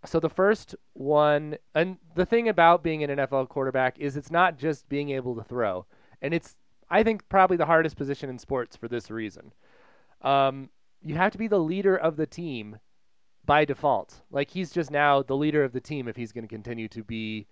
[0.05, 4.59] so the first one, and the thing about being an NFL quarterback is it's not
[4.59, 5.87] just being able to throw,
[6.21, 6.57] and it's
[6.91, 9.53] I think probably the hardest position in sports for this reason.
[10.23, 10.71] Um,
[11.03, 12.79] you have to be the leader of the team
[13.45, 14.23] by default.
[14.31, 17.03] Like he's just now the leader of the team if he's going to continue to
[17.03, 17.47] be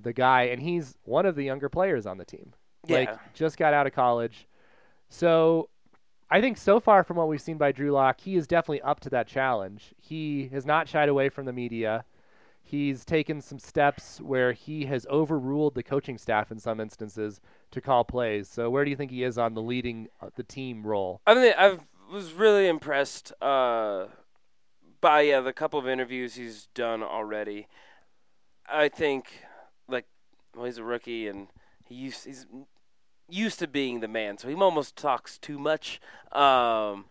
[0.00, 2.52] the guy, and he's one of the younger players on the team.
[2.86, 2.98] Yeah.
[2.98, 4.46] Like just got out of college,
[5.08, 5.68] so
[6.30, 9.00] I think so far from what we've seen by Drew Lock, he is definitely up
[9.00, 9.94] to that challenge.
[9.96, 12.04] He has not shied away from the media.
[12.62, 17.40] He's taken some steps where he has overruled the coaching staff in some instances
[17.70, 18.48] to call plays.
[18.48, 21.20] So where do you think he is on the leading uh, the team role?
[21.28, 21.78] I think I
[22.10, 24.06] was really impressed uh,
[25.00, 27.68] by yeah the couple of interviews he's done already.
[28.68, 29.26] I think
[29.88, 30.06] like
[30.54, 31.48] well he's a rookie and
[31.84, 32.46] he used he's
[33.28, 36.00] used to being the man, so he almost talks too much.
[36.32, 37.06] Um,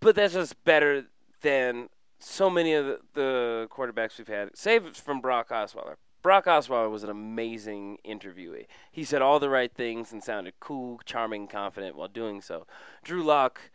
[0.00, 1.04] but that's just better
[1.42, 1.88] than
[2.18, 5.96] so many of the, the quarterbacks we've had, save from Brock Osweiler.
[6.22, 8.66] Brock Osweiler was an amazing interviewee.
[8.90, 12.66] He said all the right things and sounded cool, charming, confident while doing so.
[13.04, 13.70] Drew Lock,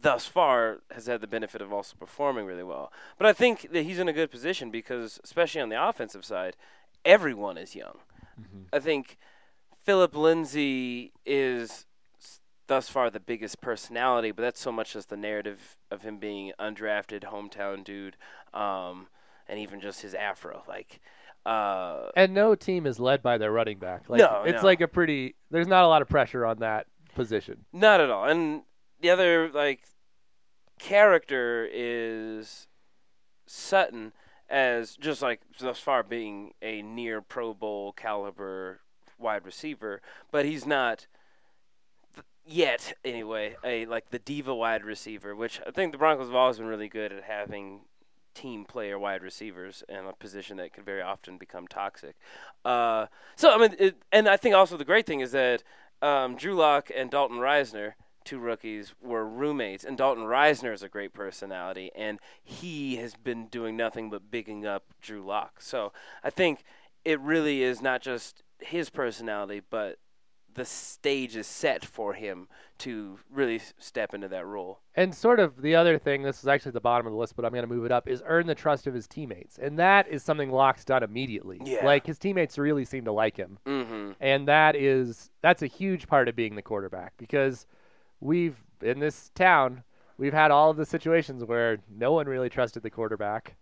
[0.00, 2.92] thus far, has had the benefit of also performing really well.
[3.18, 6.56] But I think that he's in a good position because, especially on the offensive side,
[7.04, 7.98] everyone is young.
[8.72, 9.18] I think
[9.84, 11.86] Philip Lindsay is
[12.68, 16.52] thus far the biggest personality, but that's so much just the narrative of him being
[16.60, 18.16] undrafted hometown dude,
[18.54, 19.08] um,
[19.48, 20.62] and even just his afro.
[20.68, 21.00] Like,
[21.46, 24.08] uh, And no team is led by their running back.
[24.08, 24.66] Like No, it's no.
[24.68, 27.64] like a pretty there's not a lot of pressure on that position.
[27.72, 28.24] not at all.
[28.24, 28.62] And
[29.00, 29.84] the other like
[30.78, 32.66] character is
[33.46, 34.12] Sutton
[34.48, 38.80] as just like thus far being a near Pro Bowl caliber
[39.18, 41.06] wide receiver, but he's not
[42.14, 46.34] th- yet anyway a like the diva wide receiver, which I think the Broncos have
[46.36, 47.80] always been really good at having
[48.38, 52.14] team player wide receivers in a position that could very often become toxic.
[52.64, 55.64] Uh, so I mean, it, and I think also the great thing is that
[56.00, 60.88] um, Drew Lock and Dalton Risner, two rookies were roommates, and Dalton Risner is a
[60.88, 65.60] great personality, and he has been doing nothing but bigging up Drew Lock.
[65.60, 66.62] So I think
[67.04, 69.98] it really is not just his personality, but
[70.58, 74.80] the stage is set for him to really step into that role.
[74.94, 77.44] And sort of the other thing, this is actually the bottom of the list, but
[77.44, 79.58] I'm going to move it up, is earn the trust of his teammates.
[79.58, 81.60] And that is something Lock's done immediately.
[81.64, 81.84] Yeah.
[81.84, 83.58] Like his teammates really seem to like him.
[83.66, 84.12] Mm-hmm.
[84.20, 87.66] And that is that's a huge part of being the quarterback because
[88.20, 89.82] we've in this town,
[90.18, 93.56] we've had all of the situations where no one really trusted the quarterback.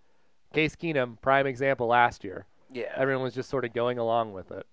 [0.53, 2.47] Case Keenum, prime example last year.
[2.73, 2.93] Yeah.
[2.97, 4.67] Everyone was just sort of going along with it.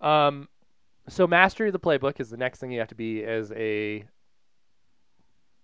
[0.00, 0.48] Um,
[1.08, 4.04] so mastery of the playbook is the next thing you have to be as a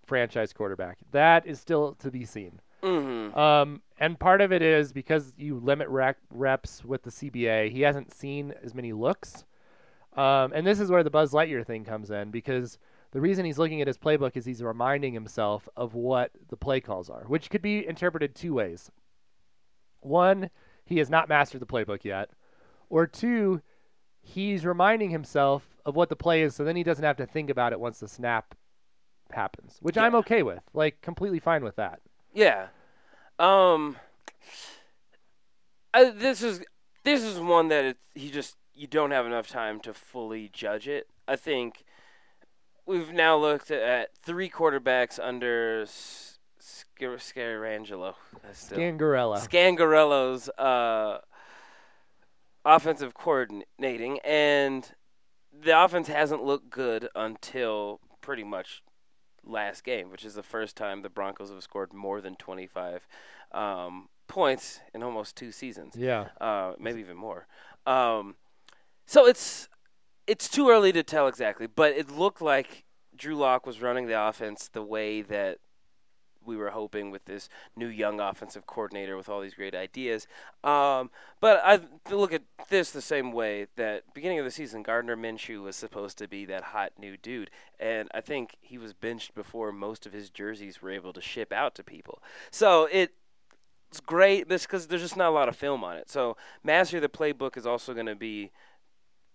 [0.07, 0.99] franchise quarterback.
[1.11, 2.61] That is still to be seen.
[2.83, 3.39] mm-hmm.
[3.39, 7.71] Um, and part of it is because you limit rec- reps with the CBA.
[7.71, 9.45] He hasn't seen as many looks.
[10.17, 12.79] Um, and this is where the Buzz Lightyear thing comes in because
[13.13, 16.81] the reason he's looking at his playbook is he's reminding himself of what the play
[16.81, 18.91] calls are, which could be interpreted two ways.
[20.01, 20.51] One,
[20.85, 22.31] he has not mastered the playbook yet,
[22.91, 23.63] or two,
[24.23, 27.51] he's reminding himself of what the play is so then he doesn't have to think
[27.51, 28.55] about it once the snap
[29.33, 30.63] happens, which I'm okay with.
[30.73, 32.01] Like, completely fine with that.
[32.35, 32.69] Yeah.
[33.39, 33.97] Um.
[35.95, 36.63] I, this is
[37.05, 40.89] this is one that it's, he just you don't have enough time to fully judge
[40.89, 41.07] it.
[41.29, 41.85] I think
[42.87, 45.85] we've now looked at three quarterbacks under
[46.61, 48.15] Scarangelo.
[48.53, 49.47] Scangarella.
[49.47, 51.19] Scangarello's uh,
[52.65, 54.93] offensive coordinating, and
[55.53, 58.83] the offense hasn't looked good until pretty much
[59.45, 63.07] last game, which is the first time the Broncos have scored more than 25
[63.53, 66.29] um, points in almost two seasons, Yeah.
[66.41, 67.47] uh, maybe even more.
[67.87, 68.37] Um,
[69.07, 69.69] so it's
[70.29, 72.85] it's too early to tell exactly, but it looked like
[73.17, 75.59] Drew Lock was running the offense the way that
[76.47, 80.27] we were hoping with this new young offensive coordinator with all these great ideas.
[80.65, 85.17] Um, but I look at this the same way that beginning of the season, Gardner
[85.17, 89.35] Minshew was supposed to be that hot new dude, and I think he was benched
[89.35, 92.23] before most of his jerseys were able to ship out to people.
[92.51, 93.13] So it.
[93.91, 96.09] It's great because there's just not a lot of film on it.
[96.09, 98.51] So mastery of the playbook is also going to be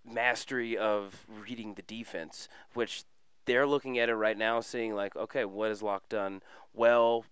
[0.04, 3.04] mastery of reading the defense, which
[3.48, 7.26] they're looking at it right now, seeing like, okay, what has Lock done well,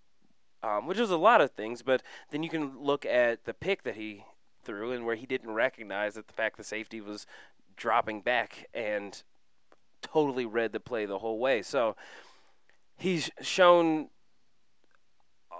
[0.63, 1.83] um, which is a lot of things.
[1.83, 2.01] But
[2.31, 4.23] then you can look at the pick that he
[4.63, 7.27] threw and where he didn't recognize that the fact the safety was
[7.75, 9.21] dropping back and
[10.01, 11.61] totally read the play the whole way.
[11.61, 11.95] So
[12.97, 14.09] he's shown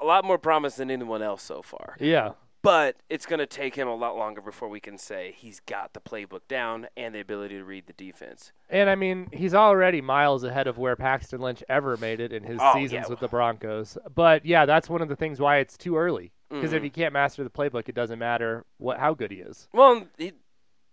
[0.01, 1.97] a lot more promise than anyone else so far.
[1.99, 2.31] Yeah.
[2.65, 5.93] But it's going to take him a lot longer before we can say he's got
[5.93, 8.51] the playbook down and the ability to read the defense.
[8.69, 12.43] And I mean, he's already miles ahead of where Paxton Lynch ever made it in
[12.43, 13.09] his Oh, seasons yeah.
[13.09, 13.97] with the Broncos.
[14.13, 16.33] But yeah, that's one of the things why it's too early.
[16.49, 16.85] Because if Mhm.
[16.85, 19.67] he can't master the playbook, it doesn't matter what how good he is.
[19.73, 20.33] Well, he,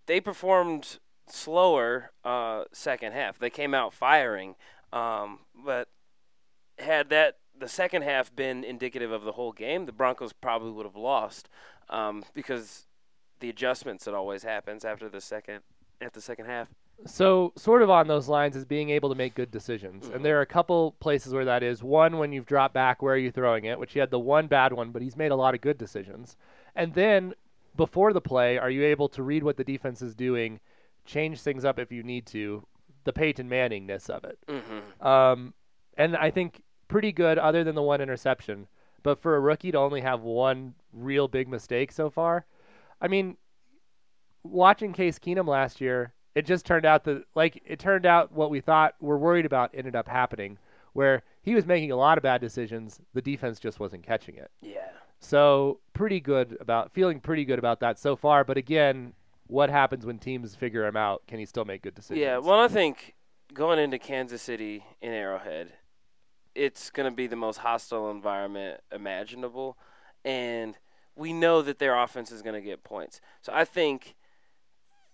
[0.05, 3.39] they performed slower uh, second half.
[3.39, 4.55] They came out firing,
[4.91, 5.89] um, but
[6.79, 10.85] had that the second half been indicative of the whole game, the Broncos probably would
[10.85, 11.47] have lost
[11.89, 12.87] um, because
[13.39, 15.61] the adjustments that always happens after the second
[16.01, 16.67] at the second half.
[17.05, 20.09] So, sort of on those lines is being able to make good decisions.
[20.09, 20.15] Mhm.
[20.15, 21.81] And there are a couple places where that is.
[21.81, 23.79] One, when you've dropped back, where are you throwing it?
[23.79, 26.35] Which he had the one bad one, but he's made a lot of good decisions.
[26.75, 27.33] And then,
[27.77, 30.59] before the play, are you able to read what the defense is doing,
[31.05, 32.67] change things up if you need to?
[33.05, 34.37] The Peyton Manningness of it.
[34.47, 35.05] Mm-hmm.
[35.05, 35.53] Um,
[35.97, 36.61] and I think
[36.93, 38.67] pretty good, other than the one interception.
[39.01, 42.45] But for a rookie to only have one real big mistake so far,
[43.01, 43.35] I mean,
[44.43, 48.51] watching Case Keenum last year, it just turned out that like it turned out what
[48.51, 50.59] we thought we're worried about ended up happening,
[50.93, 54.51] where he was making a lot of bad decisions, the defense just wasn't catching it.
[54.61, 54.91] Yeah.
[55.19, 58.43] So pretty good about feeling pretty good about that so far.
[58.43, 59.13] But again,
[59.47, 61.23] what happens when teams figure him out?
[61.27, 62.21] Can he still make good decisions?
[62.21, 63.15] Yeah, well, I think
[63.51, 65.73] going into Kansas City in Arrowhead,
[66.55, 69.77] it's going to be the most hostile environment imaginable,
[70.23, 70.75] and
[71.15, 73.21] we know that their offense is going to get points.
[73.41, 74.15] So I think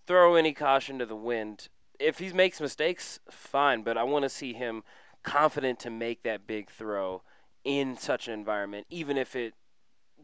[0.05, 1.69] throw any caution to the wind.
[1.99, 4.83] If he makes mistakes, fine, but I want to see him
[5.23, 7.23] confident to make that big throw
[7.63, 9.53] in such an environment, even if it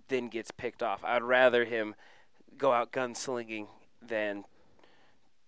[0.07, 1.03] then gets picked off.
[1.03, 1.95] I'd rather him
[2.57, 3.67] go out gunslinging
[4.01, 4.45] than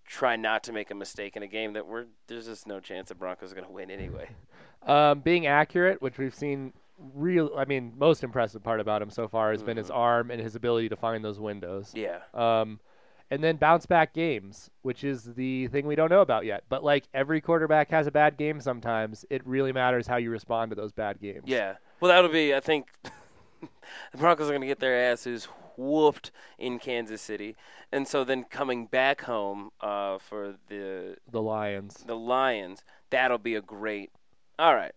[0.06, 3.10] try not to make a mistake in a game that we're there's just no chance
[3.10, 4.30] the Broncos are going to win anyway.
[4.84, 6.74] Um, being accurate, which we've seen
[7.14, 9.96] real I mean, most impressive part about him so far has been his Mhm.
[9.96, 11.94] arm and his ability to find those windows.
[11.96, 12.20] Yeah.
[12.34, 12.80] Um,
[13.30, 16.64] and then bounce back games, which is the thing we don't know about yet.
[16.70, 19.26] But like every quarterback has a bad game sometimes.
[19.30, 21.44] It really matters how you respond to those bad games.
[21.46, 21.76] Yeah.
[22.00, 22.56] Well, that'll be.
[22.56, 22.88] I think
[23.62, 27.56] the Broncos are going to get their asses whooped in Kansas City,
[27.92, 32.04] and so then coming back home uh, for the The Lions.
[32.08, 34.10] the Lions, that'll be a great.
[34.60, 34.94] All right,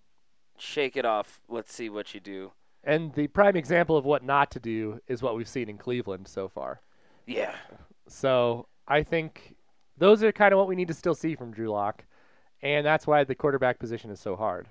[0.59, 1.41] shake it off.
[1.49, 2.53] Let's see what you do.
[2.83, 6.27] And the prime example of what not to do is what we've seen in Cleveland
[6.27, 6.81] so far.
[7.27, 7.55] Yeah.
[8.09, 9.55] So I think
[9.99, 12.05] those are kind of what we need to still see from Drew Lock,
[12.63, 14.69] and that's why the quarterback position is so hard.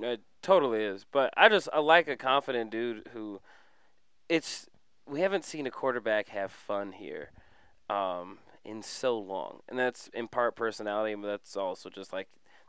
[0.00, 1.04] It totally is.
[1.10, 3.40] But I just I like a confident dude who
[4.28, 4.66] it's
[5.06, 7.30] we haven't seen a quarterback have fun here
[7.90, 9.60] um, in so long.
[9.68, 12.28] And that's in part personality, but that's also just like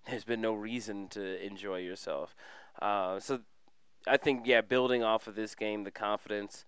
[0.10, 2.36] there's been no reason to enjoy yourself.
[2.82, 3.42] Uh, so
[4.08, 6.66] I think yeah, building off of this game, the confidence,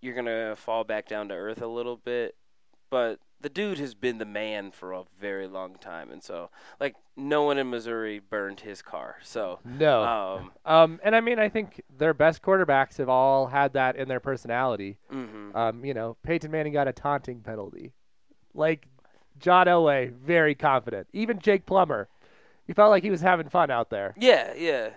[0.00, 2.36] you're gonna fall back down to earth a little bit.
[2.90, 6.50] But the dude has been the man for a very long time, and so
[6.80, 9.16] like no one in Missouri burned his car.
[9.22, 10.02] So No.
[10.04, 14.08] um, Um, and I mean, I think their best quarterbacks have all had that in
[14.08, 14.98] their personality.
[15.10, 15.54] mhm.
[15.54, 17.92] Um, you know, Peyton Manning got a taunting penalty.
[18.54, 18.86] Like
[19.38, 21.06] John Elway, very confident.
[21.12, 22.08] Even Jake Plummer,
[22.66, 24.14] he felt like he was having fun out there.
[24.18, 24.90] yeah, yeah.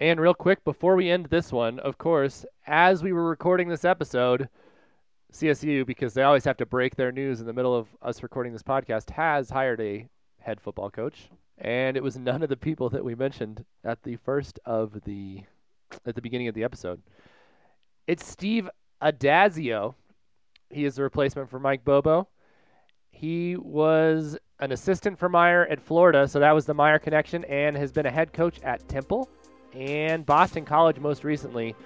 [0.00, 3.84] And real quick, before we end this one, of course, as we were recording this
[3.84, 4.48] episode,
[5.32, 8.52] CSU, because they always have to break their news in the middle of us recording
[8.52, 10.08] this podcast, has hired a
[10.38, 11.30] head football coach.
[11.58, 15.42] And it was none of the people that we mentioned at the first of the
[16.06, 17.02] at the beginning of the episode.
[18.06, 18.68] It's Steve
[19.02, 19.94] Addazio.
[20.70, 22.28] He is the replacement for Mike Bobo.
[23.10, 27.76] He was an assistant for Meyer at Florida, so that was the Meyer connection, and
[27.76, 29.28] has been a head coach at Temple
[29.72, 31.76] and Boston College most recently.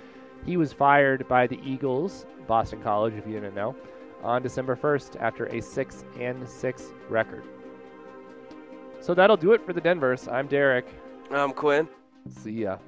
[0.46, 3.76] He was fired by the Eagles, Boston College, if you didn't know,
[4.22, 7.44] on December 1st after a 6 and 6 record.
[9.00, 10.28] So that'll do it for the Denverse.
[10.28, 10.86] I'm Derek.
[11.30, 11.88] I'm Quinn.
[12.28, 12.78] See ya.